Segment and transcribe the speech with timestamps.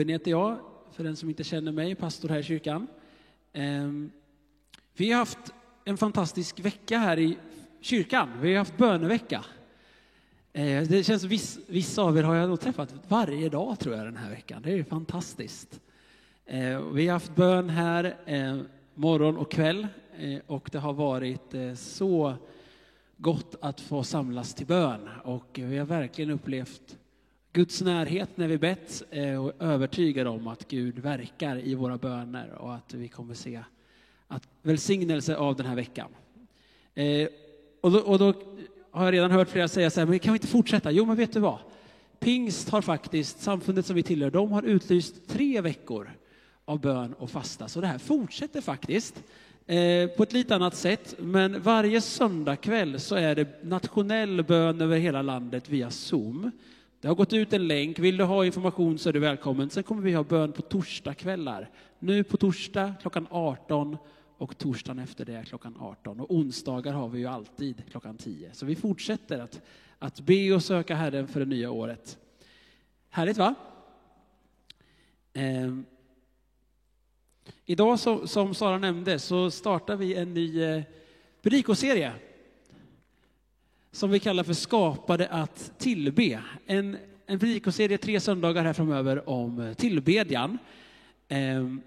[0.00, 0.58] Robin heter jag,
[0.92, 2.86] för den som inte känner mig, pastor här i kyrkan.
[3.52, 4.10] Ehm,
[4.96, 5.38] vi har haft
[5.84, 7.38] en fantastisk vecka här i
[7.80, 8.28] kyrkan.
[8.40, 9.44] Vi har haft bönevecka.
[10.52, 14.04] Ehm, det känns, viss, vissa av er har jag nog träffat varje dag tror jag
[14.04, 14.62] den här veckan.
[14.62, 15.80] Det är fantastiskt.
[16.46, 18.16] Ehm, vi har haft bön här
[18.94, 19.86] morgon och kväll
[20.18, 22.34] eh, och det har varit eh, så
[23.16, 26.96] gott att få samlas till bön och vi har verkligen upplevt
[27.52, 31.98] Guds närhet när vi bett eh, och är övertygade om att Gud verkar i våra
[31.98, 33.60] böner och att vi kommer se
[34.28, 36.10] att välsignelse av den här veckan.
[36.94, 37.28] Eh,
[37.80, 38.34] och då, och då
[38.90, 40.90] har jag redan hört flera säga så här, men kan vi inte fortsätta?
[40.90, 41.58] Jo, men vet du vad?
[42.18, 46.10] Pingst har faktiskt, samfundet som vi tillhör, de har utlyst tre veckor
[46.64, 47.68] av bön och fasta.
[47.68, 49.22] Så det här fortsätter faktiskt
[49.66, 51.14] eh, på ett lite annat sätt.
[51.18, 56.50] Men varje söndagkväll så är det nationell bön över hela landet via Zoom.
[57.00, 57.98] Det har gått ut en länk.
[57.98, 59.70] Vill du ha information så är du välkommen.
[59.70, 61.70] Sen kommer vi ha bön på torsdagskvällar.
[61.98, 63.96] Nu på torsdag klockan 18
[64.38, 66.20] och torsdagen efter det klockan 18.
[66.20, 68.50] Och onsdagar har vi ju alltid klockan 10.
[68.52, 69.62] Så vi fortsätter att,
[69.98, 72.18] att be och söka Herren för det nya året.
[73.08, 73.54] Härligt va?
[75.32, 75.76] Eh,
[77.64, 80.82] idag som, som Sara nämnde så startar vi en ny eh,
[81.42, 82.12] predikoserie
[83.92, 86.40] som vi kallar för Skapade att tillbe.
[86.66, 86.96] En,
[87.26, 90.58] en predikoserie tre söndagar här framöver om eh, tillbedjan.
[91.28, 91.80] Ehm,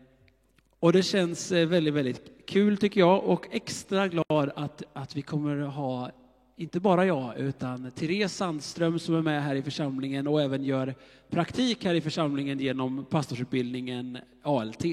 [0.80, 5.22] och det känns eh, väldigt, väldigt kul tycker jag och extra glad att, att vi
[5.22, 6.12] kommer ha,
[6.58, 10.96] inte bara jag, utan Therese Sandström som är med här i församlingen och även gör
[11.30, 14.86] praktik här i församlingen genom pastorsutbildningen ALT.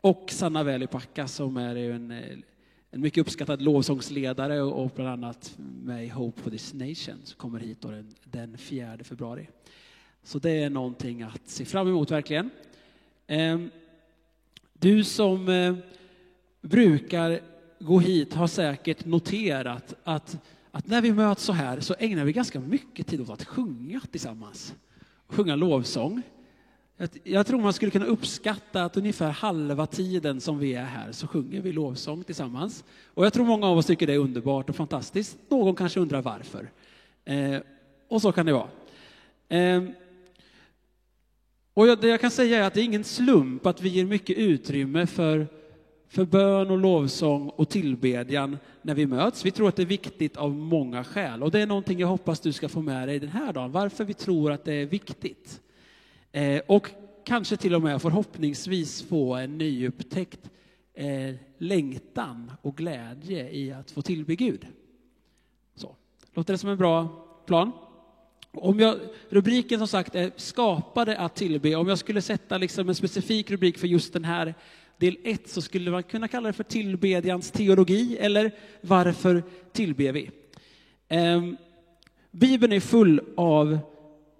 [0.00, 2.38] Och Sanna Välipacka som är en, eh,
[2.94, 7.60] en mycket uppskattad lovsångsledare och bland annat med i Hope for this nation som kommer
[7.60, 9.48] hit den, den 4 februari.
[10.22, 12.50] Så det är någonting att se fram emot verkligen.
[13.26, 13.70] Ehm,
[14.72, 15.74] du som eh,
[16.60, 17.40] brukar
[17.78, 20.38] gå hit har säkert noterat att,
[20.70, 24.00] att när vi möts så här så ägnar vi ganska mycket tid åt att sjunga
[24.10, 24.74] tillsammans.
[25.26, 26.22] Sjunga lovsång.
[27.22, 31.26] Jag tror man skulle kunna uppskatta att ungefär halva tiden som vi är här så
[31.26, 32.84] sjunger vi lovsång tillsammans.
[33.14, 35.38] Och jag tror många av oss tycker det är underbart och fantastiskt.
[35.48, 36.70] Någon kanske undrar varför.
[37.24, 37.60] Eh,
[38.08, 38.68] och så kan det vara.
[39.48, 39.82] Eh,
[41.74, 44.38] och det jag kan säga är att det är ingen slump att vi ger mycket
[44.38, 45.46] utrymme för,
[46.08, 49.44] för bön och lovsång och tillbedjan när vi möts.
[49.44, 52.40] Vi tror att det är viktigt av många skäl och det är någonting jag hoppas
[52.40, 55.60] du ska få med dig den här dagen, varför vi tror att det är viktigt.
[56.34, 56.90] Eh, och
[57.24, 60.50] kanske till och med förhoppningsvis få en nyupptäckt
[60.94, 64.66] eh, längtan och glädje i att få tillbe Gud.
[65.74, 65.96] Så.
[66.32, 67.08] Låter det som en bra
[67.46, 67.72] plan?
[68.52, 68.96] Om jag,
[69.28, 71.74] rubriken som sagt är skapade att tillbe.
[71.74, 74.54] Om jag skulle sätta liksom en specifik rubrik för just den här
[74.96, 79.42] del 1 så skulle man kunna kalla det för tillbedjans teologi eller varför
[79.72, 80.30] tillber vi?
[81.08, 81.42] Eh,
[82.30, 83.78] Bibeln är full av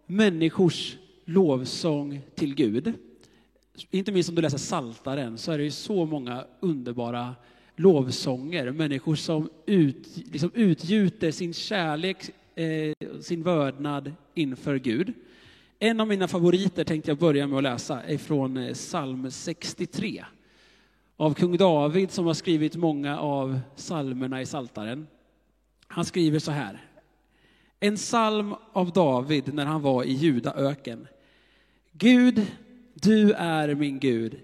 [0.06, 2.92] människors lovsång till Gud.
[3.90, 7.34] Inte minst om du läser Saltaren så är det ju så många underbara
[7.76, 8.70] lovsånger.
[8.70, 15.12] Människor som ut, liksom utgjuter sin kärlek eh, sin vördnad inför Gud.
[15.78, 20.24] En av mina favoriter tänkte jag börja med att läsa är från eh, psalm 63
[21.16, 25.06] av kung David som har skrivit många av psalmerna i Saltaren.
[25.86, 26.84] Han skriver så här.
[27.80, 31.06] En psalm av David när han var i Judaöken.
[31.98, 32.46] Gud,
[32.94, 34.40] du är min Gud.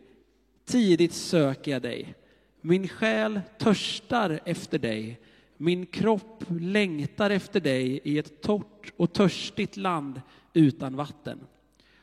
[0.64, 2.14] Tidigt söker jag dig.
[2.60, 5.20] Min själ törstar efter dig.
[5.56, 10.20] Min kropp längtar efter dig i ett torrt och törstigt land
[10.52, 11.40] utan vatten.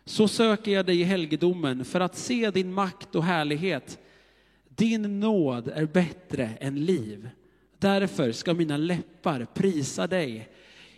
[0.06, 4.00] Så söker jag dig i helgedomen för att se din makt och härlighet.
[4.70, 7.30] Din nåd är bättre än liv.
[7.78, 10.50] Därför ska mina läppar prisa dig.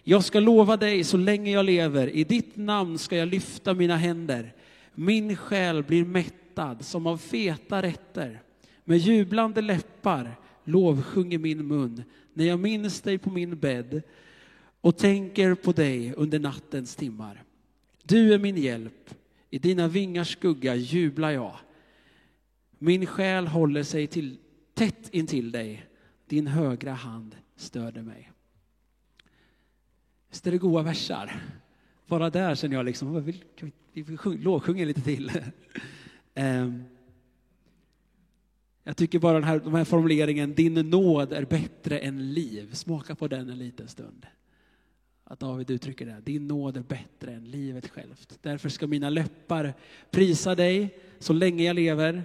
[0.04, 2.08] Jag ska lova dig så länge jag lever.
[2.08, 4.54] I ditt namn ska jag lyfta mina händer.
[4.96, 8.42] Min själ blir mättad som av feta rätter.
[8.84, 12.04] Med jublande läppar lovsjunger min mun
[12.34, 14.02] när jag minns dig på min bädd
[14.82, 17.44] och tänker på dig under nattens timmar.
[18.04, 19.16] Du är min hjälp,
[19.50, 21.56] i dina vingars skugga jublar jag.
[22.78, 24.38] Min själ håller sig till,
[24.74, 25.86] tätt intill dig,
[26.28, 28.32] din högra hand stöder mig.
[30.30, 31.42] Visst är det goda versar?
[32.08, 35.32] Bara där känner jag liksom, vi, kan vi, vi lovsjunger lite till.
[36.36, 36.84] um,
[38.90, 43.16] Jag tycker bara den här, den här formuleringen, din nåd är bättre än liv, smaka
[43.16, 44.26] på den en liten stund.
[45.24, 46.22] att David uttrycker det.
[46.24, 48.40] Din nåd är bättre än livet självt.
[48.42, 49.74] Därför ska mina läppar
[50.12, 52.24] prisa dig så länge jag lever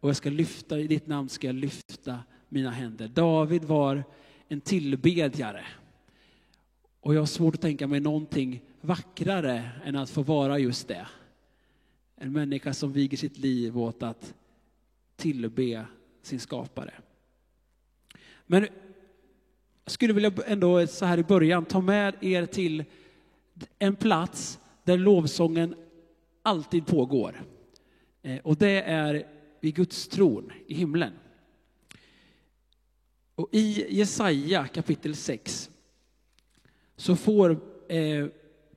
[0.00, 2.18] och jag ska lyfta, i ditt namn ska jag lyfta
[2.48, 3.08] mina händer.
[3.08, 4.04] David var
[4.48, 5.64] en tillbedjare.
[7.06, 11.06] Och jag har svårt att tänka mig någonting vackrare än att få vara just det.
[12.16, 14.34] En människa som viger sitt liv åt att
[15.16, 15.86] tillbe
[16.22, 16.94] sin skapare.
[18.46, 18.62] Men
[19.84, 22.84] jag skulle vilja ändå så här i början ta med er till
[23.78, 25.74] en plats där lovsången
[26.42, 27.42] alltid pågår.
[28.22, 29.26] Eh, och det är
[29.60, 31.12] vid Guds tron i himlen.
[33.34, 35.70] Och i Jesaja kapitel 6
[36.96, 38.26] så får eh,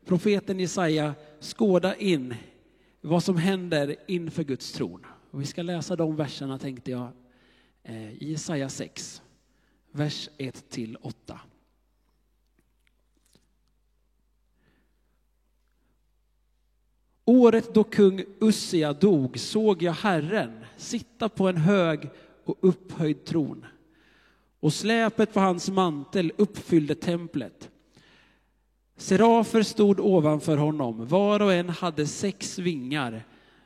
[0.05, 2.35] profeten Jesaja skåda in
[3.01, 5.05] vad som händer inför Guds tron.
[5.31, 7.11] Och vi ska läsa de verserna tänkte jag
[7.83, 9.21] eh, i Jesaja 6,
[9.91, 11.39] vers 1 till 8.
[17.25, 22.09] Året då kung Ussia dog såg jag Herren sitta på en hög
[22.43, 23.65] och upphöjd tron.
[24.59, 27.69] Och släpet på hans mantel uppfyllde templet.
[28.99, 33.23] Serafer stod ovanför honom, var och en hade sex vingar.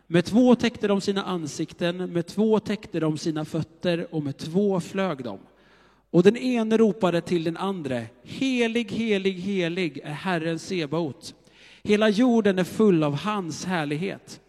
[0.07, 4.79] Med två täckte de sina ansikten, med två täckte de sina fötter och med två
[4.79, 5.39] flög de.
[6.11, 11.35] Och den ene ropade till den andre, helig, helig, helig är Herren Sebaot.
[11.83, 14.41] Hela jorden är full av hans härlighet.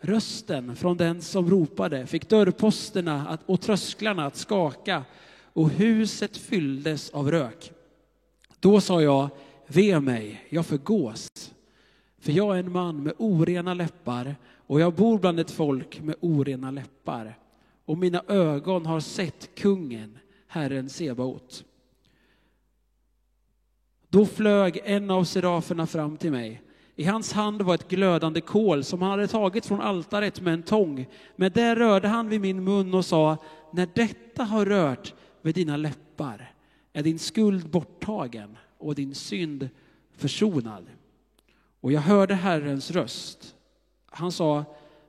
[0.00, 5.04] Rösten från den som ropade fick dörrposterna och trösklarna att skaka
[5.52, 7.72] och huset fylldes av rök.
[8.60, 9.28] Då sa jag,
[9.74, 11.28] ve mig, jag förgås.
[12.18, 14.36] För jag är en man med orena läppar
[14.66, 17.38] och jag bor bland ett folk med orena läppar.
[17.84, 21.64] Och mina ögon har sett kungen, Herren Sebaot.
[24.08, 26.62] Då flög en av seraferna fram till mig.
[26.96, 30.62] I hans hand var ett glödande kol som han hade tagit från altaret med en
[30.62, 31.06] tång.
[31.36, 33.36] Med det rörde han vid min mun och sa,
[33.72, 36.54] när detta har rört vid dina läppar
[36.92, 39.68] är din skuld borttagen och din synd
[40.10, 40.86] försonad.
[41.80, 43.56] Och jag hörde Herrens röst.
[44.06, 44.64] Han sa,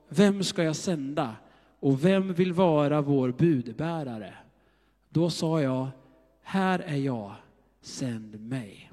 [0.08, 1.36] vem ska jag sända
[1.80, 4.34] och vem vill vara vår budbärare?
[5.08, 5.88] Då sa jag,
[6.42, 7.34] här är jag,
[7.80, 8.90] sänd mig.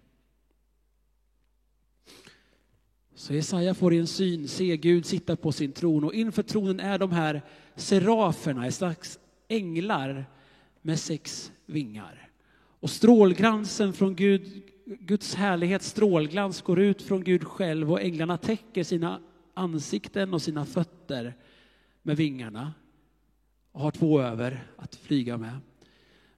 [3.15, 6.79] Så Jesaja får i en syn se Gud sitta på sin tron och inför tronen
[6.79, 7.41] är de här
[7.75, 10.25] seraferna, ett slags änglar
[10.81, 12.29] med sex vingar.
[12.79, 14.63] Och strålglansen från Gud,
[14.99, 19.19] Guds härlighet, strålglans går ut från Gud själv och änglarna täcker sina
[19.53, 21.33] ansikten och sina fötter
[22.01, 22.73] med vingarna
[23.71, 25.57] och har två över att flyga med.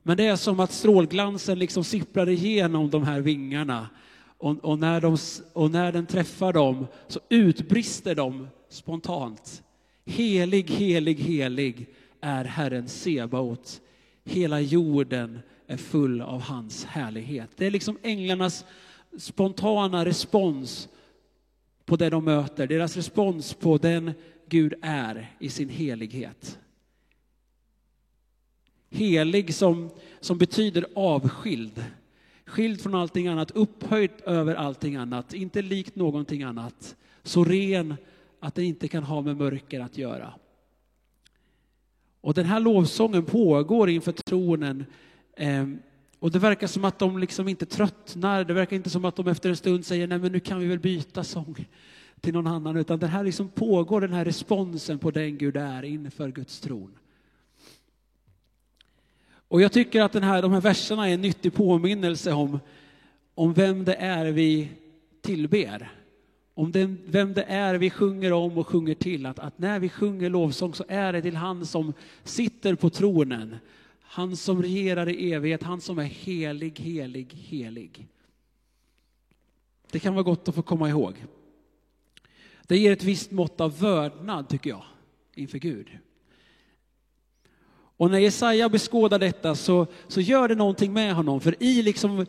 [0.04, 3.90] Men det är som att strålglansen liksom sipprar igenom de här vingarna
[4.38, 5.18] och, och, när de,
[5.54, 9.64] och när den träffar dem så utbrister de spontant.
[10.06, 11.88] Helig, helig, helig
[12.22, 13.82] är Herren Sebaot.
[14.24, 17.50] Hela jorden är full av hans härlighet.
[17.56, 18.66] Det är liksom änglarnas
[19.18, 20.90] spontana respons
[21.86, 24.14] på det de möter, deras respons på den
[24.48, 26.60] Gud är i sin helighet.
[28.90, 29.90] Helig som,
[30.20, 31.84] som betyder avskild,
[32.46, 37.96] skild från allting annat, upphöjt över allting annat, inte likt någonting annat, så ren
[38.40, 40.34] att den inte kan ha med mörker att göra.
[42.22, 44.86] Och den här lovsången pågår inför tronen.
[45.36, 45.80] Ehm,
[46.20, 48.44] och det verkar som att de liksom inte tröttnar.
[48.44, 50.68] Det verkar inte som att de efter en stund säger, nej men nu kan vi
[50.68, 51.68] väl byta sång
[52.22, 52.78] till någon annan.
[52.78, 56.98] Utan det här liksom pågår, den här responsen på den Gud är inför Guds tron.
[59.48, 62.60] Och jag tycker att den här, de här verserna är en nyttig påminnelse om,
[63.36, 64.70] om vem det är vi
[65.22, 65.92] tillber
[66.54, 69.26] om den, vem det är vi sjunger om och sjunger till.
[69.26, 73.56] Att, att när vi sjunger lovsång så är det till han som sitter på tronen.
[74.14, 78.08] Han som regerar i evighet, han som är helig, helig, helig.
[79.92, 81.26] Det kan vara gott att få komma ihåg.
[82.68, 84.84] Det ger ett visst mått av vördnad, tycker jag,
[85.36, 85.88] inför Gud.
[87.74, 92.26] Och när Jesaja beskådar detta så, så gör det någonting med honom, för i, liksom,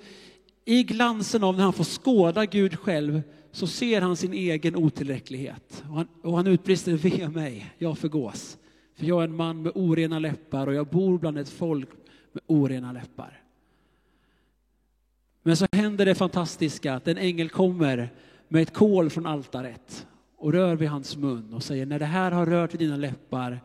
[0.65, 3.23] i glansen av när han får skåda Gud själv
[3.53, 5.85] så ser han sin egen otillräcklighet.
[5.89, 8.59] Och han, och han utbrister, ve mig, jag förgås.
[8.95, 11.89] För jag är en man med orena läppar och jag bor bland ett folk
[12.33, 13.43] med orena läppar.
[15.43, 18.13] Men så händer det fantastiska att en ängel kommer
[18.49, 22.31] med ett kol från altaret och rör vid hans mun och säger, när det här
[22.31, 23.61] har rört vid dina läppar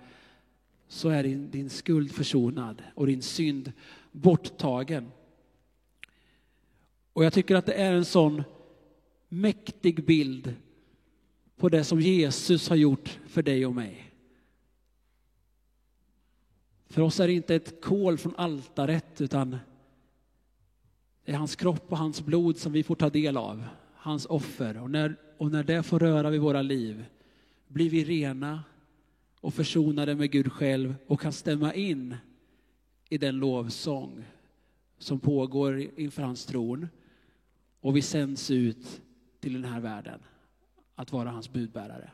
[0.88, 3.72] så är din, din skuld försonad och din synd
[4.12, 5.12] borttagen.
[7.14, 8.44] Och jag tycker att det är en sån
[9.30, 10.56] mäktig bild
[11.58, 14.09] på det som Jesus har gjort för dig och mig.
[16.90, 19.58] För oss är det inte ett kol från altaret utan
[21.26, 23.64] det är hans kropp och hans blod som vi får ta del av,
[23.96, 24.82] hans offer.
[24.82, 27.06] Och när, och när det får röra vid våra liv
[27.68, 28.64] blir vi rena
[29.42, 32.16] och försonade med Gud själv och kan stämma in
[33.10, 34.26] i den lovsång
[34.98, 36.88] som pågår inför hans tron.
[37.82, 39.02] Och vi sänds ut
[39.40, 40.20] till den här världen
[40.96, 42.12] att vara hans budbärare.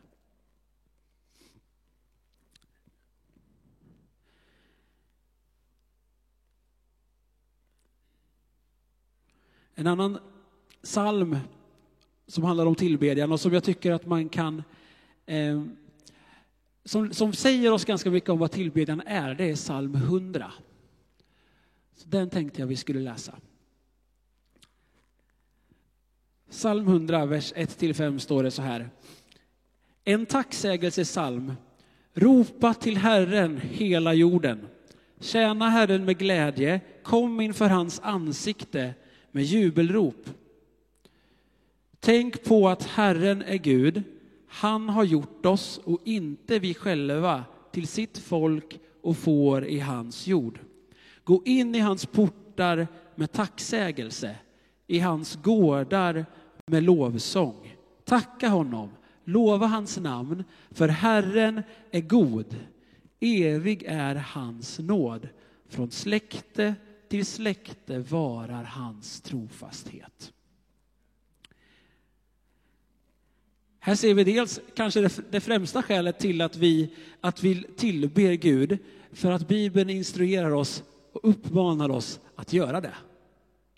[9.75, 10.17] En annan
[10.84, 11.38] psalm
[12.27, 14.63] som handlar om tillbedjan och som jag tycker att man kan
[15.25, 15.63] eh,
[16.86, 20.51] som, som säger oss ganska mycket om vad tillbedjan är, det är psalm 100.
[21.96, 23.36] Så den tänkte jag vi skulle läsa.
[26.50, 28.89] Psalm 100, vers 1-5 står det så här.
[30.03, 31.53] En tacksägelsesalm.
[32.13, 34.67] Ropa till Herren, hela jorden.
[35.20, 38.94] Tjäna Herren med glädje, kom inför hans ansikte
[39.36, 40.30] med jubelrop.
[42.00, 44.04] Tänk på att Herren är Gud.
[44.48, 50.27] Han har gjort oss och inte vi själva till sitt folk och får i hans
[50.27, 50.60] jord.
[51.24, 54.36] Gå in i hans portar med tacksägelse,
[54.88, 56.25] i hans gårdar
[56.65, 57.75] med lovsång.
[58.04, 58.89] Tacka honom,
[59.24, 61.62] lova hans namn, för Herren
[61.92, 62.56] är god.
[63.20, 65.27] Evig är hans nåd.
[65.70, 66.75] Från släkte
[67.09, 70.33] till släkte varar hans trofasthet.
[73.79, 78.77] Här ser vi dels kanske det främsta skälet till att vi, att vi tillber Gud,
[79.12, 82.93] för att Bibeln instruerar oss och uppmanar oss att göra det.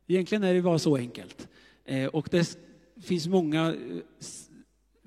[0.08, 1.48] Egentligen är det bara så enkelt.
[1.86, 2.58] Eh, och det
[3.02, 3.76] finns många eh,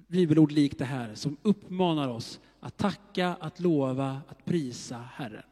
[0.08, 5.49] bibelord likt det här som uppmanar oss att tacka, att lova, att prisa Herren.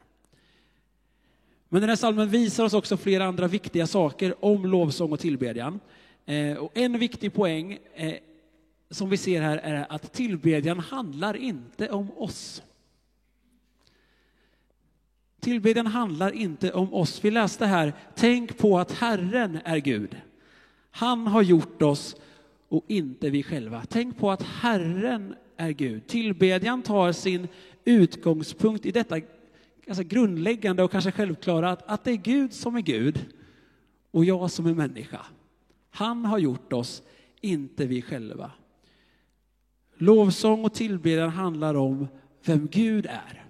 [1.68, 5.80] Men den här salmen visar oss också flera andra viktiga saker om lovsång och tillbedjan.
[6.26, 8.14] Eh, och en viktig poäng eh,
[8.90, 12.62] som vi ser här är att tillbedjan handlar inte om oss.
[15.40, 17.24] Tillbedjan handlar inte om oss.
[17.24, 20.16] Vi läste här, tänk på att Herren är Gud.
[20.90, 22.16] Han har gjort oss
[22.68, 23.82] och inte vi själva.
[23.88, 26.06] Tänk på att Herren är Gud.
[26.06, 27.48] Tillbedjan tar sin
[27.84, 29.20] utgångspunkt i detta
[29.88, 33.26] ganska grundläggande och kanske självklara att, att det är Gud som är Gud
[34.10, 35.20] och jag som är människa.
[35.90, 37.02] Han har gjort oss,
[37.40, 38.50] inte vi själva.
[39.96, 42.08] Lovsång och tillbedjan handlar om
[42.44, 43.44] vem Gud är.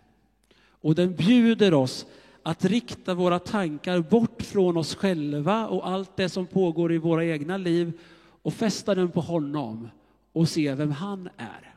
[0.81, 2.07] Och den bjuder oss
[2.43, 7.25] att rikta våra tankar bort från oss själva och allt det som pågår i våra
[7.25, 7.93] egna liv
[8.43, 9.89] och fästa den på honom
[10.33, 11.75] och se vem han är.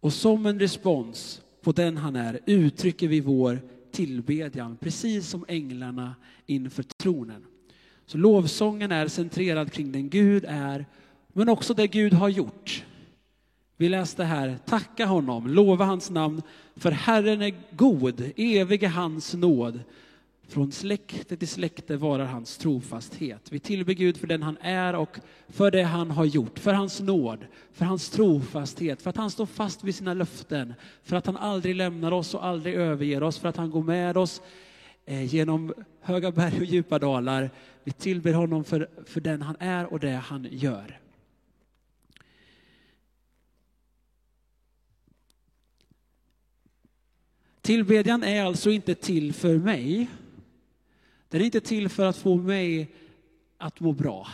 [0.00, 6.14] Och som en respons på den han är uttrycker vi vår tillbedjan, precis som änglarna
[6.46, 7.44] inför tronen.
[8.06, 10.86] Så lovsången är centrerad kring den Gud är,
[11.32, 12.84] men också det Gud har gjort.
[13.76, 16.42] Vi läste här, tacka honom, lova hans namn,
[16.76, 19.80] för Herren är god, evig är hans nåd.
[20.52, 23.52] Från släkte till släkte varar hans trofasthet.
[23.52, 25.18] Vi tillber Gud för den han är och
[25.48, 29.46] för det han har gjort, för hans nåd, för hans trofasthet, för att han står
[29.46, 33.48] fast vid sina löften, för att han aldrig lämnar oss och aldrig överger oss, för
[33.48, 34.42] att han går med oss
[35.04, 37.50] eh, genom höga berg och djupa dalar.
[37.84, 41.00] Vi tillber honom för, för den han är och det han gör.
[47.60, 50.08] Tillbedjan är alltså inte till för mig.
[51.32, 52.94] Den är inte till för att få mig
[53.58, 54.28] att må bra.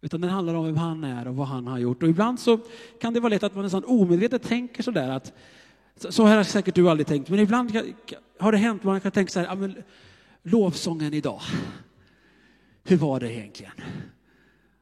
[0.00, 2.02] Utan den handlar om vem han är och vad han har gjort.
[2.02, 2.60] Och ibland så
[3.00, 5.32] kan det vara lätt att man nästan omedvetet tänker sådär att
[5.96, 7.94] så här har säkert du aldrig tänkt, men ibland
[8.38, 9.82] har det hänt, man kan tänka så här, ja, men,
[10.42, 11.40] lovsången idag,
[12.84, 13.72] hur var det egentligen?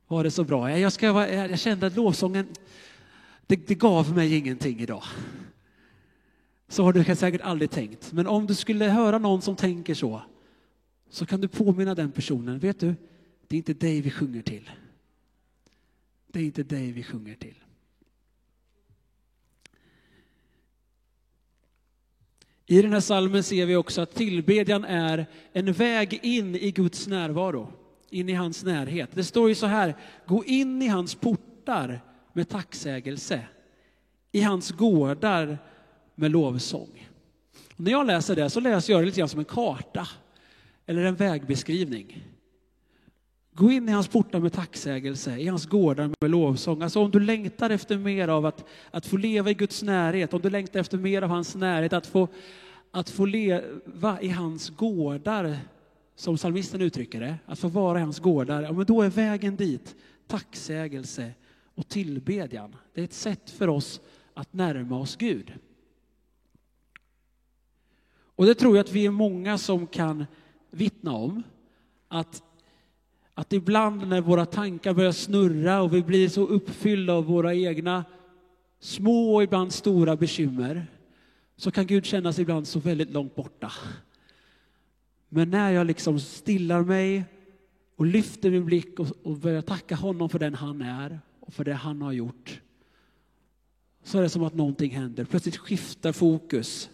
[0.09, 0.79] Var det så bra?
[0.79, 2.47] Jag, ska, jag kände att lovsången,
[3.47, 5.05] det, det gav mig ingenting idag.
[6.69, 8.13] Så har du säkert aldrig tänkt.
[8.13, 10.23] Men om du skulle höra någon som tänker så,
[11.13, 12.95] så kan du påminna den personen, vet du,
[13.49, 14.71] det är inte dig vi sjunger till.
[16.27, 17.55] Det är inte dig vi sjunger till.
[22.67, 27.07] I den här salmen ser vi också att tillbedjan är en väg in i Guds
[27.07, 27.73] närvaro,
[28.11, 29.11] in i hans närhet.
[29.15, 32.01] Det står ju så här, gå in i hans portar
[32.33, 33.47] med tacksägelse,
[34.33, 35.59] i hans gårdar
[36.15, 37.09] med lovsång.
[37.75, 40.09] Och när jag läser det så läser jag det lite grann som en karta
[40.87, 42.23] eller en vägbeskrivning.
[43.55, 46.83] Gå in i hans portar med tacksägelse, i hans gårdar med lovsång.
[46.83, 50.41] Alltså om du längtar efter mer av att, att få leva i Guds närhet, om
[50.41, 52.29] du längtar efter mer av hans närhet, att få,
[52.91, 55.59] att få leva i hans gårdar,
[56.17, 59.57] som psalmisten uttrycker det, att få vara i hans gårdar, ja, men då är vägen
[59.57, 59.97] dit
[60.27, 61.33] tacksägelse
[61.75, 62.77] och tillbedjan.
[62.95, 64.01] Det är ett sätt för oss
[64.35, 65.53] att närma oss Gud.
[68.37, 70.27] Och det tror jag att vi är många som kan
[70.73, 71.43] vittna om.
[72.09, 72.43] Att,
[73.35, 78.05] att ibland när våra tankar börjar snurra och vi blir så uppfyllda av våra egna
[78.81, 80.87] små och ibland stora bekymmer,
[81.57, 83.73] så kan Gud kännas ibland så väldigt långt borta.
[85.29, 87.25] Men när jag liksom stillar mig
[87.97, 91.65] och lyfter min blick och, och börjar tacka honom för den han är och för
[91.65, 92.61] det han har gjort,
[94.05, 95.25] så är det som att någonting händer.
[95.25, 96.91] Plötsligt skiftar fokus.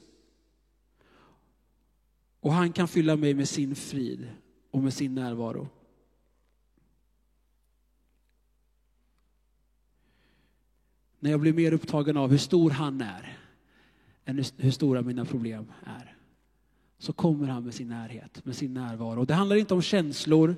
[2.48, 4.28] Och han kan fylla mig med sin frid
[4.70, 5.68] och med sin närvaro.
[11.18, 13.38] När jag blir mer upptagen av hur stor han är
[14.24, 16.16] än hur stora mina problem är
[16.98, 19.24] så kommer han med sin närhet, med sin närvaro.
[19.24, 20.56] Det handlar inte om känslor,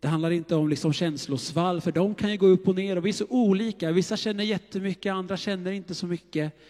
[0.00, 3.06] det handlar inte om liksom känslosvall, för de kan ju gå upp och ner och
[3.06, 3.92] vi är så olika.
[3.92, 6.60] Vissa känner jättemycket, andra känner inte så mycket.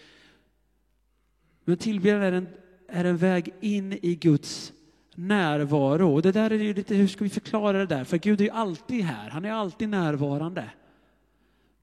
[1.64, 2.48] Men tillbedjan är en,
[2.88, 4.72] är en väg in i Guds
[5.14, 6.14] närvaro.
[6.14, 8.04] Och det där är ju lite, hur ska vi förklara det där?
[8.04, 10.70] För Gud är ju alltid här, han är alltid närvarande.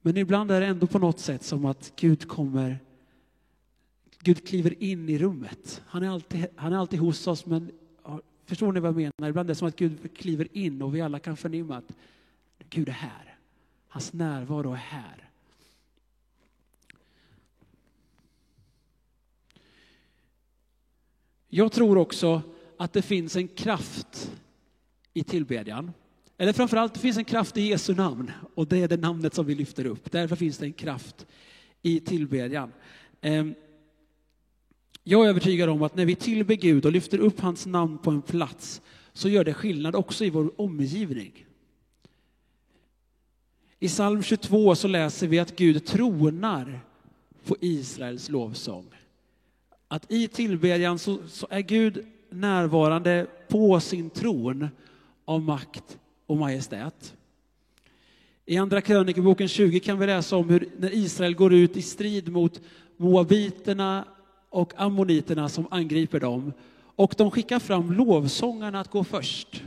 [0.01, 2.79] Men ibland är det ändå på något sätt som att Gud kommer,
[4.19, 5.81] Gud kliver in i rummet.
[5.87, 7.71] Han är alltid, han är alltid hos oss, men
[8.51, 9.29] Förstår ni vad jag menar?
[9.29, 11.91] Ibland är det som att Gud kliver in och vi alla kan förnimma att
[12.69, 13.37] Gud är här.
[13.87, 15.29] Hans närvaro är här.
[21.53, 22.41] Jag tror också
[22.77, 24.31] att det finns en kraft
[25.13, 25.91] i tillbedjan.
[26.37, 28.31] Eller framförallt, det finns en kraft i Jesu namn.
[28.55, 30.11] Och det är det namnet som vi lyfter upp.
[30.11, 31.25] Därför finns det en kraft
[31.81, 32.71] i tillbedjan.
[33.21, 33.53] Ehm,
[35.03, 38.11] jag är övertygad om att när vi tillber Gud och lyfter upp hans namn på
[38.11, 38.81] en plats
[39.13, 41.45] så gör det skillnad också i vår omgivning.
[43.79, 46.79] I psalm 22 så läser vi att Gud tronar
[47.45, 49.00] på Israels lovsång.
[49.91, 54.67] Att i tillbedjan så, så är Gud närvarande på sin tron
[55.25, 57.15] av makt och majestät.
[58.45, 62.31] I Andra krönikeboken 20 kan vi läsa om hur när Israel går ut i strid
[62.31, 62.61] mot
[62.97, 64.05] moabiterna
[64.49, 66.53] och ammoniterna som angriper dem.
[66.95, 69.63] Och de skickar fram lovsångarna att gå först.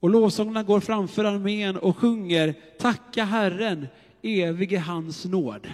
[0.00, 3.86] Och lovsångarna går framför armén och sjunger Tacka Herren,
[4.22, 5.66] evig är hans nåd.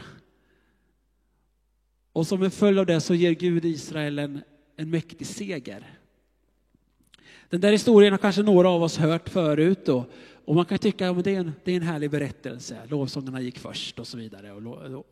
[2.16, 4.40] Och som en följd av det så ger Gud Israel en,
[4.76, 5.98] en mäktig seger.
[7.50, 10.10] Den där historien har kanske några av oss hört förut och,
[10.44, 12.78] och man kan tycka att ja, det, är en, det är en härlig berättelse.
[12.88, 14.52] Lovsångarna gick först och så vidare.
[14.52, 15.06] Och,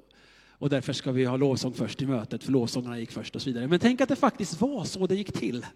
[0.49, 3.51] och därför ska vi ha lovsång först i mötet, för lovsångarna gick först och så
[3.51, 3.69] vidare.
[3.69, 5.67] Men tänk att det faktiskt var så det gick till.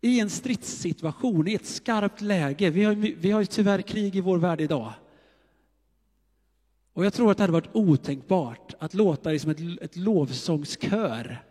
[0.00, 2.70] I en stridssituation, i ett skarpt läge.
[2.70, 4.92] Vi har, vi har ju tyvärr krig i vår värld idag.
[6.92, 11.44] Och jag tror att det hade varit otänkbart att låta liksom ett, ett lovsångskör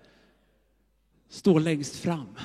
[1.30, 2.36] stå längst fram.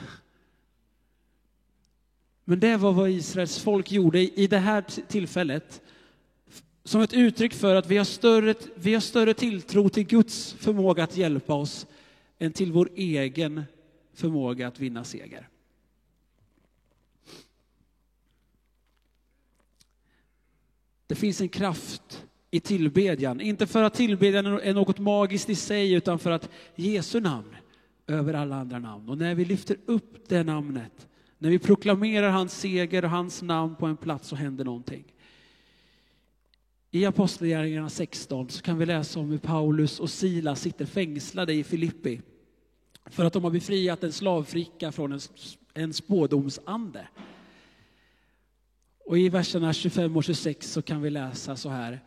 [2.44, 5.82] Men det var vad Israels folk gjorde i det här tillfället
[6.84, 11.04] som ett uttryck för att vi har, större, vi har större tilltro till Guds förmåga
[11.04, 11.86] att hjälpa oss
[12.38, 13.64] än till vår egen
[14.14, 15.48] förmåga att vinna seger.
[21.06, 25.92] Det finns en kraft i tillbedjan, inte för att tillbedjan är något magiskt i sig,
[25.92, 27.56] utan för att Jesu namn
[28.06, 29.08] över alla andra namn.
[29.08, 33.76] Och när vi lyfter upp det namnet, när vi proklamerar hans seger och hans namn
[33.76, 35.04] på en plats så händer någonting.
[36.90, 41.64] I Apostlagärningarna 16 så kan vi läsa om hur Paulus och Silas sitter fängslade i
[41.64, 42.20] Filippi
[43.06, 45.20] för att de har befriat en slavfricka från en,
[45.74, 47.08] en spådomsande.
[49.04, 52.00] Och i verserna 25 och 26 så kan vi läsa så här.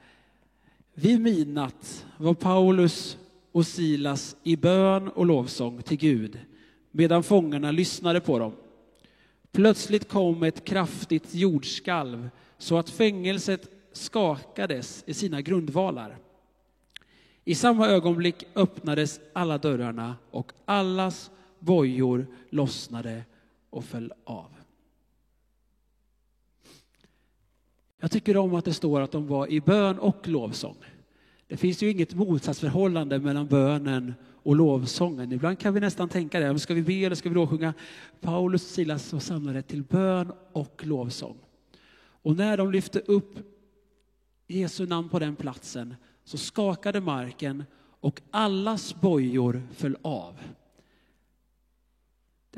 [1.02, 3.18] Vid midnatt var Paulus
[3.52, 6.40] och Silas i bön och lovsång till Gud
[6.92, 8.52] medan fångarna lyssnade på dem.
[9.52, 16.18] Plötsligt kom ett kraftigt jordskalv så att fängelset skakades i sina grundvalar.
[17.46, 23.24] I samma ögonblick öppnades alla dörrarna och allas bojor lossnade
[23.70, 24.59] och föll av.
[28.00, 30.78] Jag tycker om att det står att de var i bön och lovsång.
[31.48, 35.32] Det finns ju inget motsatsförhållande mellan bönen och lovsången.
[35.32, 37.74] Ibland kan vi nästan tänka det, ska vi be eller ska vi lovsjunga?
[38.22, 41.38] Paulus och Silas var samlade till bön och lovsång.
[42.22, 43.40] Och när de lyfte upp
[44.48, 47.64] Jesu namn på den platsen så skakade marken
[48.00, 50.34] och allas bojor föll av.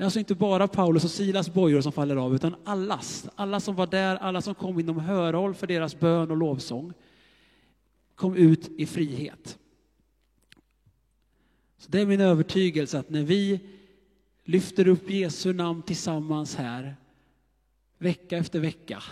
[0.02, 3.30] Det är alltså inte bara Paulus och Silas bojor som faller av, utan allas.
[3.36, 6.94] Alla som var där, alla som kom inom hörhåll för deras bön och lovsång,
[8.16, 9.60] kom ut i frihet.
[11.78, 13.60] Så det är min övertygelse att när vi
[14.44, 16.96] lyfter upp Jesu namn tillsammans här,
[17.98, 19.04] vecka efter vecka,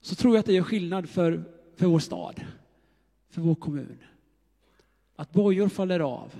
[0.00, 1.44] så tror jag att det gör skillnad för,
[1.76, 2.40] för vår stad,
[3.30, 3.98] för vår kommun.
[5.16, 6.32] Att bojor faller av,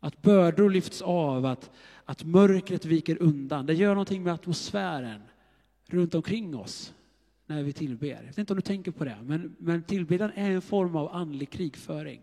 [0.00, 1.70] att bördor lyfts av, att,
[2.04, 3.66] att mörkret viker undan.
[3.66, 5.20] Det gör någonting med atmosfären
[5.86, 6.94] runt omkring oss
[7.46, 8.06] när vi tillber.
[8.06, 11.16] Jag vet inte om du tänker på det, men, men tillbedjan är en form av
[11.16, 12.20] andlig krigföring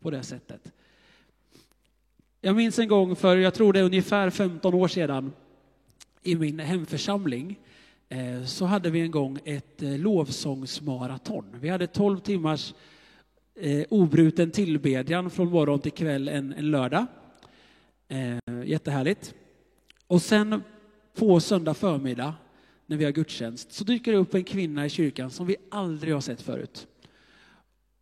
[0.00, 0.72] på det sättet.
[2.40, 5.32] Jag minns en gång för, jag tror det är ungefär 15 år sedan,
[6.22, 7.58] i min hemförsamling,
[8.08, 11.44] eh, så hade vi en gång ett eh, lovsångsmaraton.
[11.60, 12.74] Vi hade 12 timmars
[13.54, 17.06] eh, obruten tillbedjan från morgon till kväll en, en lördag.
[18.08, 19.34] Eh, jättehärligt.
[20.06, 20.62] Och sen
[21.14, 22.34] på söndag förmiddag,
[22.86, 26.14] när vi har gudstjänst, så dyker det upp en kvinna i kyrkan som vi aldrig
[26.14, 26.86] har sett förut.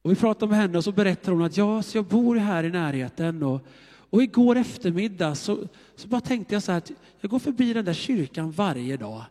[0.03, 2.65] Och vi pratar med henne och så berättar hon att ja, så jag bor här
[2.65, 7.31] i närheten och, och igår eftermiddag så, så bara tänkte jag så här att jag
[7.31, 9.23] går förbi den där kyrkan varje dag,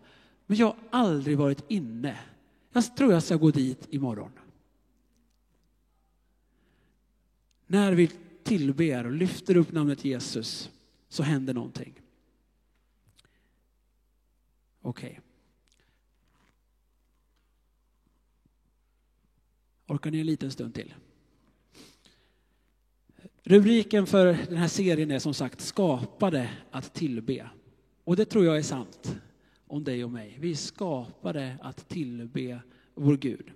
[0.45, 2.15] men jag har aldrig varit inne.
[2.73, 4.31] Jag tror jag ska gå dit imorgon.
[7.71, 8.11] När vi
[8.43, 10.71] tillber och lyfter upp namnet Jesus
[11.09, 11.93] så händer någonting.
[14.81, 15.09] Okej.
[15.09, 15.21] Okay.
[19.87, 20.93] Orkar ni en liten stund till?
[23.43, 27.49] Rubriken för den här serien är som sagt Skapade att tillbe.
[28.03, 29.21] Och det tror jag är sant
[29.67, 30.37] om dig och mig.
[30.39, 32.59] Vi är skapade att tillbe
[32.95, 33.51] vår Gud.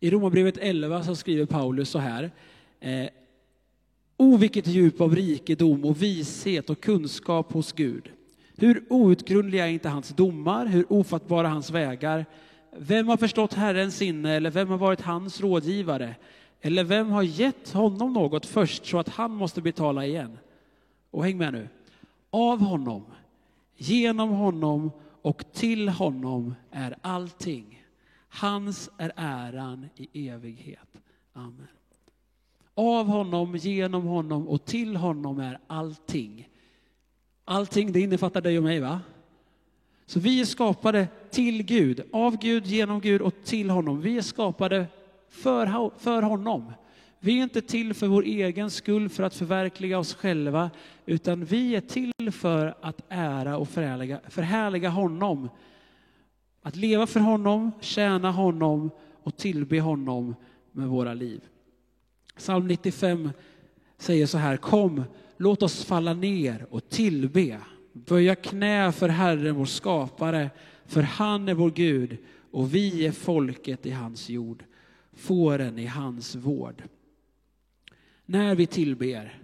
[0.00, 2.32] I Romarbrevet 11 så skriver Paulus så här.
[2.82, 3.08] Eh,
[4.16, 8.10] o vilket djup av rikedom och vishet och kunskap hos Gud.
[8.56, 12.26] Hur outgrundliga är inte hans domar, hur ofattbara hans vägar.
[12.76, 16.14] Vem har förstått Herrens sinne eller vem har varit hans rådgivare?
[16.60, 20.38] Eller vem har gett honom något först så att han måste betala igen?
[21.10, 21.68] Och häng med nu.
[22.30, 23.04] Av honom,
[23.76, 24.90] genom honom
[25.22, 27.84] och till honom är allting.
[28.28, 30.88] Hans är äran i evighet.
[31.32, 31.68] Amen.
[32.74, 36.48] Av honom, genom honom och till honom är allting.
[37.44, 39.00] Allting, det innefattar dig och mig, va?
[40.06, 44.00] Så vi är skapade till Gud, av Gud, genom Gud och till honom.
[44.00, 44.86] Vi är skapade
[45.28, 46.72] för, för honom.
[47.18, 50.70] Vi är inte till för vår egen skull, för att förverkliga oss själva,
[51.06, 55.48] utan vi är till för att ära och förhärliga, förhärliga honom.
[56.62, 58.90] Att leva för honom, tjäna honom
[59.22, 60.34] och tillbe honom
[60.72, 61.40] med våra liv.
[62.36, 63.30] Psalm 95
[63.98, 65.04] säger så här, kom,
[65.36, 67.60] låt oss falla ner och tillbe,
[67.92, 70.50] böja knä för Herren vår skapare,
[70.86, 72.16] för han är vår Gud
[72.50, 74.64] och vi är folket i hans jord,
[75.12, 76.82] fåren i hans vård.
[78.26, 79.42] När vi tillber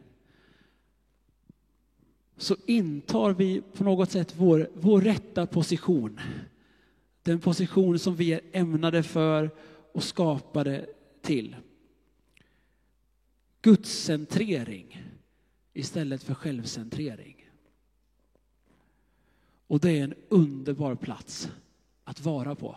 [2.36, 6.20] så intar vi på något sätt vår, vår rätta position.
[7.22, 9.50] Den position som vi är ämnade för
[9.92, 10.86] och skapade
[11.22, 11.56] till.
[13.62, 15.04] Gudscentrering
[15.72, 17.50] istället för självcentrering.
[19.66, 21.50] Och det är en underbar plats
[22.04, 22.76] att vara på.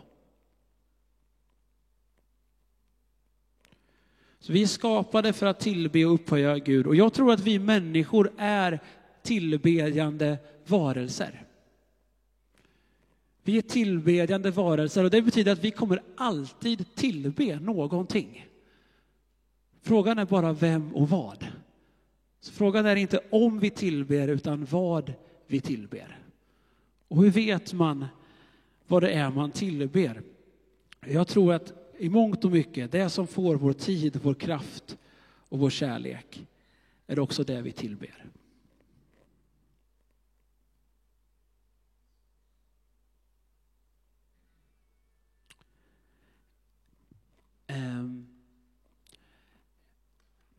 [4.40, 6.88] Så vi är skapade för att tillbe och upphöja Gud.
[6.88, 8.80] Och jag tror att vi människor är
[9.22, 11.46] tillbedjande varelser.
[13.44, 18.51] Vi är tillbedjande varelser och det betyder att vi kommer alltid tillbe någonting.
[19.82, 21.48] Frågan är bara vem och vad.
[22.40, 25.14] Så frågan är inte om vi tillber, utan vad
[25.48, 26.20] vi tillber.
[27.08, 28.06] Och hur vet man
[28.88, 30.22] vad det är man tillber?
[31.06, 35.60] Jag tror att i mångt och mycket, det som får vår tid, vår kraft och
[35.60, 36.48] vår kärlek,
[37.08, 38.26] är också det vi tillber.
[47.68, 48.31] Um.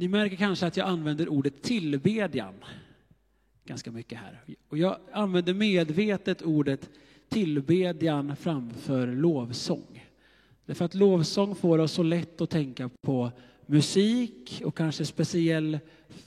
[0.03, 2.55] Ni märker kanske att jag använder ordet tillbedjan
[3.65, 4.41] ganska mycket här.
[4.69, 6.91] Och jag använder medvetet ordet
[7.29, 10.05] tillbedjan framför lovsång.
[10.67, 13.31] Därför att lovsång får oss så lätt att tänka på
[13.67, 15.79] musik och kanske speciell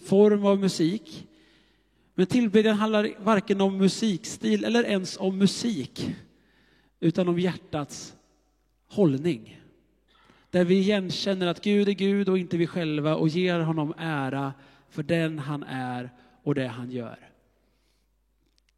[0.06, 1.28] form av musik.
[2.14, 6.16] Men tillbedjan handlar varken om musikstil eller ens om musik,
[7.00, 8.16] utan om hjärtats
[8.88, 9.62] hållning.
[10.56, 14.54] Där vi igenkänner att Gud är Gud och inte vi själva och ger honom ära
[14.89, 16.10] för den han är
[16.44, 17.30] och det han gör.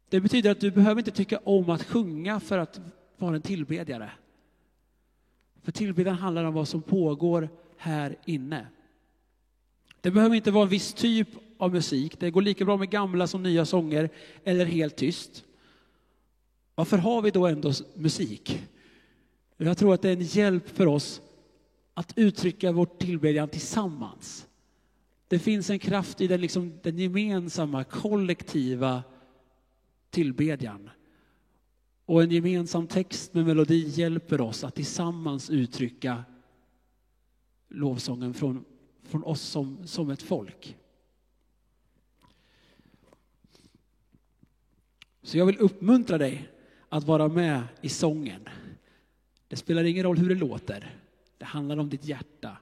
[0.08, 2.80] Det betyder att du behöver inte tycka om att sjunga för att
[3.16, 4.10] vara en tillbedjare.
[5.62, 8.66] För tillbedjan handlar om vad som pågår här inne.
[10.00, 12.20] Det behöver inte vara en viss typ av musik.
[12.20, 14.10] Det går lika bra med gamla som nya sånger
[14.44, 15.44] eller helt tyst.
[16.74, 18.62] Varför har vi då ändå musik?
[19.56, 21.22] Jag tror att det är en hjälp för oss
[21.98, 24.46] att uttrycka vår tillbedjan tillsammans.
[25.28, 29.02] Det finns en kraft i den, liksom, den gemensamma, kollektiva
[30.10, 30.90] tillbedjan.
[32.04, 36.24] Och en gemensam text med melodi hjälper oss att tillsammans uttrycka
[37.68, 38.64] lovsången från,
[39.02, 40.76] från oss som, som ett folk.
[45.22, 46.48] Så jag vill uppmuntra dig
[46.88, 48.48] att vara med i sången.
[49.48, 50.94] Det spelar ingen roll hur det låter.
[51.38, 52.56] Det handlar om ditt hjärta.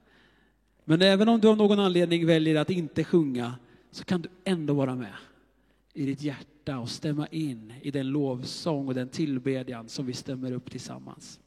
[0.84, 3.54] Men även om du av någon anledning väljer att inte sjunga
[3.90, 5.14] så kan du ändå vara med
[5.92, 10.52] i ditt hjärta och stämma in i den lovsång och den tillbedjan som vi stämmer
[10.52, 11.40] upp tillsammans.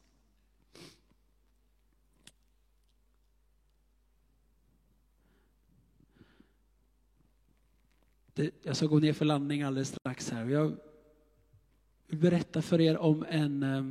[8.62, 10.44] jag ska gå ner för landning alldeles strax här.
[10.44, 10.76] Jag
[12.06, 13.62] vill berätta för er om en...
[13.62, 13.84] Eh,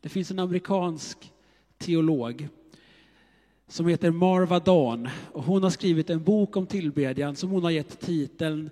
[0.00, 1.32] det finns en amerikansk
[1.78, 2.48] teolog
[3.74, 5.08] som heter Marva Dawn.
[5.32, 8.70] Och hon har skrivit en bok om tillbedjan som hon har gett titeln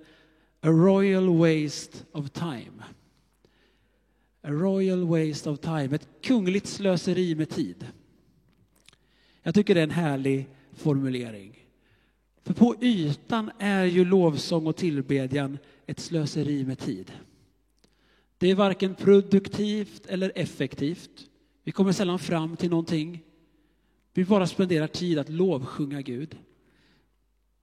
[0.61, 2.85] A Royal Waste of Time.
[4.43, 7.87] A Royal Waste of Time, ett kungligt slöseri med tid.
[9.43, 11.59] Jag tycker det är en härlig formulering.
[12.43, 17.13] För på ytan är ju lovsång och tillbedjan ett slöseri med tid.
[18.39, 21.29] Det är varken produktivt eller effektivt.
[21.65, 23.23] Vi kommer sällan fram till någonting.
[24.15, 26.37] Vi bara spenderar tid att lovsjunga Gud.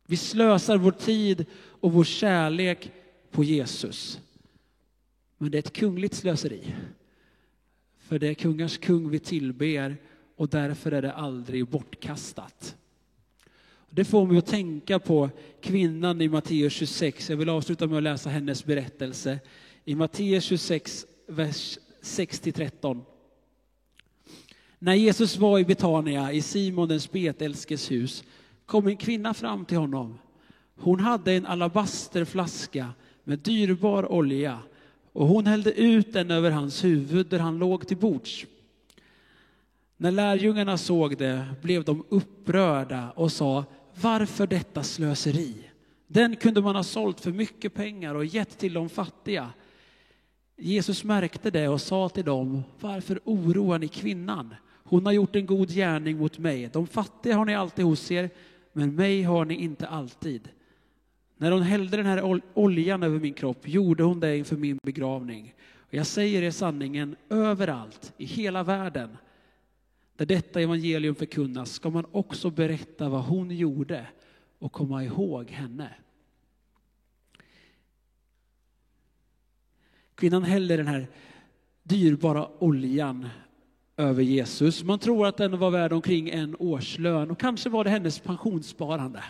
[0.05, 2.91] Vi slösar vår tid och vår kärlek
[3.31, 4.19] på Jesus.
[5.37, 6.75] Men det är ett kungligt slöseri.
[7.97, 9.97] För det är kungars kung vi tillber
[10.35, 12.75] och därför är det aldrig bortkastat.
[13.89, 15.29] Det får mig att tänka på
[15.61, 17.29] kvinnan i Matteus 26.
[17.29, 19.39] Jag vill avsluta med att läsa hennes berättelse.
[19.85, 23.01] I Matteus 26, vers 6-13.
[24.79, 28.23] När Jesus var i Betania, i Simon den spetälskes hus,
[28.65, 30.19] kom en kvinna fram till honom.
[30.75, 32.87] Hon hade en alabasterflaska
[33.23, 34.59] med dyrbar olja
[35.13, 38.45] och hon hällde ut den över hans huvud där han låg till bords.
[39.97, 43.65] När lärjungarna såg det blev de upprörda och sa,
[44.01, 45.55] varför detta slöseri?
[46.07, 49.49] Den kunde man ha sålt för mycket pengar och gett till de fattiga.
[50.57, 54.55] Jesus märkte det och sa till dem, varför oroar ni kvinnan?
[54.89, 56.69] Hon har gjort en god gärning mot mig.
[56.73, 58.29] De fattiga har ni alltid hos er,
[58.73, 60.49] men mig har ni inte alltid.
[61.37, 65.53] När hon hällde den här oljan över min kropp gjorde hon det inför min begravning.
[65.77, 69.17] Och jag säger er sanningen, överallt i hela världen
[70.15, 74.07] där detta evangelium förkunnas ska man också berätta vad hon gjorde
[74.59, 75.89] och komma ihåg henne.
[80.15, 81.07] Kvinnan häller den här
[81.83, 83.29] dyrbara oljan
[83.99, 84.83] över Jesus.
[84.83, 89.23] Man tror att den var värd omkring en årslön och kanske var det hennes pensionssparande.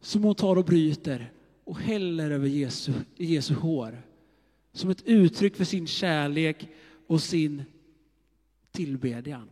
[0.00, 1.32] Som hon tar och bryter
[1.64, 4.02] och häller över Jesu, Jesu hår.
[4.72, 6.68] Som ett uttryck för sin kärlek
[7.06, 7.64] och sin
[8.70, 9.48] tillbedjan.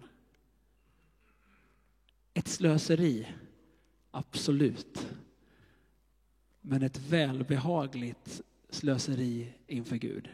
[2.34, 3.26] Ett slöseri,
[4.10, 5.06] absolut.
[6.60, 10.28] Men ett välbehagligt slöseri inför Gud.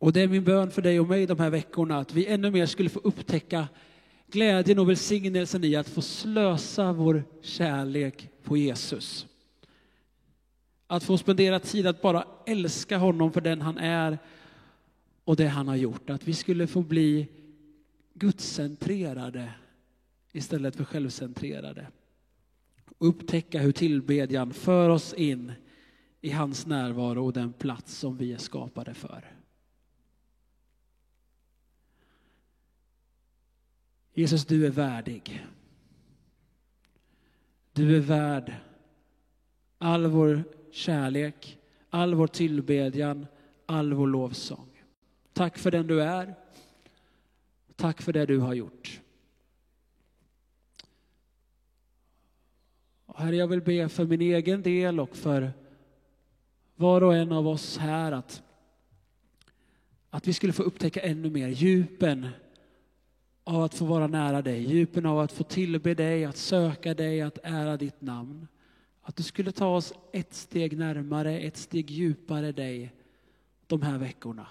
[0.00, 2.50] Och det är min bön för dig och mig de här veckorna att vi ännu
[2.50, 3.68] mer skulle få upptäcka
[4.26, 9.26] glädjen och välsignelsen i att få slösa vår kärlek på Jesus.
[10.86, 14.18] Att få spendera tid att bara älska honom för den han är
[15.24, 16.10] och det han har gjort.
[16.10, 17.26] Att vi skulle få bli
[18.14, 19.52] gudscentrerade
[20.32, 21.86] istället för självcentrerade.
[22.98, 25.52] Och upptäcka hur tillbedjan för oss in
[26.20, 29.39] i hans närvaro och den plats som vi är skapade för.
[34.14, 35.46] Jesus, du är värdig.
[37.72, 38.54] Du är värd
[39.78, 41.58] all vår kärlek,
[41.90, 43.26] all vår tillbedjan,
[43.66, 44.82] all vår lovsång.
[45.32, 46.34] Tack för den du är.
[47.76, 49.00] Tack för det du har gjort.
[53.16, 55.52] Herre, jag vill be för min egen del och för
[56.74, 58.42] var och en av oss här att,
[60.10, 62.28] att vi skulle få upptäcka ännu mer djupen
[63.50, 67.20] av att få vara nära dig, djupen av att få tillbe dig, att söka dig,
[67.20, 68.48] att ära ditt namn.
[69.02, 72.94] Att du skulle ta oss ett steg närmare, ett steg djupare dig
[73.66, 74.46] de här veckorna.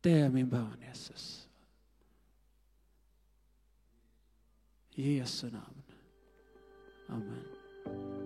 [0.00, 1.48] Det är min bön, Jesus.
[4.94, 5.82] I Jesu namn.
[7.08, 8.19] Amen.